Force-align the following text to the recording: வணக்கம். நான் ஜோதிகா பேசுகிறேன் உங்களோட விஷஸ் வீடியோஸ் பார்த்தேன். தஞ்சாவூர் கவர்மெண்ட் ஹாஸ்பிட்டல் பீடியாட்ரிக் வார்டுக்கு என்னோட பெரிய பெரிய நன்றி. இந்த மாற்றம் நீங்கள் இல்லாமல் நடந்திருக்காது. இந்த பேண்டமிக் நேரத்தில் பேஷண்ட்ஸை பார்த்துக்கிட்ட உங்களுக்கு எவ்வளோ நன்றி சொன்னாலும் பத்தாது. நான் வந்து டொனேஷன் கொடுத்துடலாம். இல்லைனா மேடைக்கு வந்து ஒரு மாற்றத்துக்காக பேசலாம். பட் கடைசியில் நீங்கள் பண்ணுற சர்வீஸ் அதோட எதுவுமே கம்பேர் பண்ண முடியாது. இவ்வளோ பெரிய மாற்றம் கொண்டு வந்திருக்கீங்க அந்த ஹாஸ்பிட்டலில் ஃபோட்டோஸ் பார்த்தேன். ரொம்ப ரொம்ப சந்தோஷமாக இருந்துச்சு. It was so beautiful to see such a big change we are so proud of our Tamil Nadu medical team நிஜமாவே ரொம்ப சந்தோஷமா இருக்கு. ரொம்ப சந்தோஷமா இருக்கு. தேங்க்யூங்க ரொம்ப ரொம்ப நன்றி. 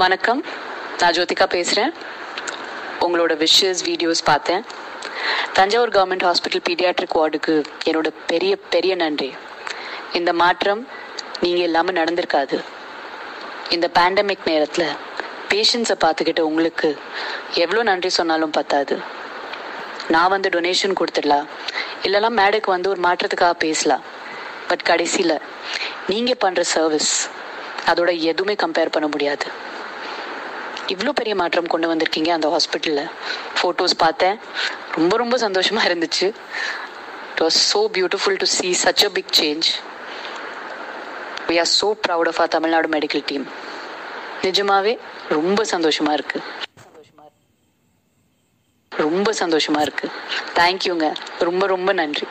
வணக்கம். 0.00 0.40
நான் 1.00 1.14
ஜோதிகா 1.16 1.46
பேசுகிறேன் 1.54 1.92
உங்களோட 3.04 3.32
விஷஸ் 3.42 3.80
வீடியோஸ் 3.86 4.20
பார்த்தேன். 4.28 4.62
தஞ்சாவூர் 5.56 5.92
கவர்மெண்ட் 5.96 6.24
ஹாஸ்பிட்டல் 6.26 6.62
பீடியாட்ரிக் 6.68 7.16
வார்டுக்கு 7.18 7.54
என்னோட 7.88 8.08
பெரிய 8.30 8.52
பெரிய 8.74 8.94
நன்றி. 9.02 9.30
இந்த 10.18 10.32
மாற்றம் 10.42 10.82
நீங்கள் 11.44 11.66
இல்லாமல் 11.68 11.98
நடந்திருக்காது. 12.00 12.58
இந்த 13.76 13.86
பேண்டமிக் 13.98 14.48
நேரத்தில் 14.50 14.96
பேஷண்ட்ஸை 15.52 15.96
பார்த்துக்கிட்ட 16.04 16.44
உங்களுக்கு 16.50 16.90
எவ்வளோ 17.64 17.82
நன்றி 17.90 18.12
சொன்னாலும் 18.18 18.56
பத்தாது. 18.58 18.96
நான் 20.14 20.32
வந்து 20.34 20.50
டொனேஷன் 20.56 20.98
கொடுத்துடலாம். 21.00 21.48
இல்லைனா 22.08 22.30
மேடைக்கு 22.40 22.70
வந்து 22.76 22.92
ஒரு 22.94 23.02
மாற்றத்துக்காக 23.08 23.56
பேசலாம். 23.66 24.04
பட் 24.68 24.86
கடைசியில் 24.90 25.38
நீங்கள் 26.12 26.42
பண்ணுற 26.44 26.64
சர்வீஸ் 26.76 27.14
அதோட 27.92 28.12
எதுவுமே 28.32 28.56
கம்பேர் 28.64 28.94
பண்ண 28.96 29.08
முடியாது. 29.16 29.48
இவ்வளோ 30.94 31.12
பெரிய 31.20 31.34
மாற்றம் 31.40 31.70
கொண்டு 31.72 31.90
வந்திருக்கீங்க 31.90 32.30
அந்த 32.36 32.48
ஹாஸ்பிட்டலில் 32.54 33.08
ஃபோட்டோஸ் 33.58 33.94
பார்த்தேன். 34.04 34.36
ரொம்ப 34.96 35.16
ரொம்ப 35.16 35.36
சந்தோஷமாக 35.46 35.88
இருந்துச்சு. 35.88 36.26
It 37.32 37.42
was 37.46 37.58
so 37.72 37.80
beautiful 37.96 38.38
to 38.42 38.48
see 38.56 38.68
such 38.84 39.04
a 39.08 39.10
big 39.18 39.32
change 39.40 39.68
we 41.48 41.58
are 41.64 41.70
so 41.80 41.88
proud 42.06 42.30
of 42.32 42.40
our 42.44 42.54
Tamil Nadu 42.56 42.88
medical 42.96 43.26
team 43.30 43.46
நிஜமாவே 44.46 44.94
ரொம்ப 45.36 45.60
சந்தோஷமா 45.74 46.12
இருக்கு. 46.18 46.38
ரொம்ப 48.92 49.32
சந்தோஷமா 49.40 49.80
இருக்கு. 49.86 50.06
தேங்க்யூங்க 50.58 51.06
ரொம்ப 51.46 51.66
ரொம்ப 51.66 51.90
நன்றி. 51.92 52.26